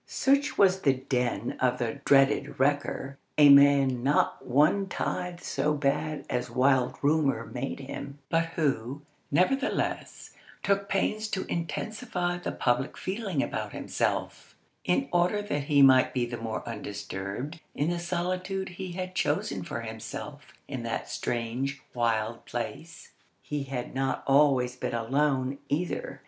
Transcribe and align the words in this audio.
Such 0.07 0.57
was 0.57 0.81
the 0.81 0.93
den 0.95 1.57
of 1.59 1.77
the 1.77 2.01
dreaded 2.05 2.59
wrecker, 2.59 3.19
a 3.37 3.49
man 3.49 4.01
not 4.01 4.43
one 4.43 4.87
tithe 4.87 5.41
so 5.41 5.75
bad 5.75 6.25
as 6.27 6.49
wild 6.49 6.95
rumour 7.03 7.45
made 7.45 7.81
him, 7.81 8.17
but 8.27 8.45
who, 8.55 9.03
nevertheless, 9.29 10.31
took 10.63 10.89
pains 10.89 11.27
to 11.27 11.45
intensify 11.45 12.39
the 12.39 12.51
public 12.51 12.97
feeling 12.97 13.43
about 13.43 13.73
himself, 13.73 14.55
in 14.83 15.07
order 15.13 15.39
that 15.39 15.65
he 15.65 15.83
might 15.83 16.15
be 16.15 16.25
the 16.25 16.35
more 16.35 16.67
undisturbed 16.67 17.59
in 17.75 17.91
the 17.91 17.99
solitude 17.99 18.69
he 18.69 18.93
had 18.93 19.13
chosen 19.13 19.61
for 19.61 19.81
himself 19.81 20.51
in 20.67 20.81
that 20.81 21.09
strange, 21.09 21.79
wild 21.93 22.43
place. 22.47 23.11
He 23.43 23.65
had 23.65 23.93
not 23.93 24.23
always 24.25 24.75
been 24.75 24.95
alone, 24.95 25.59
either. 25.69 26.19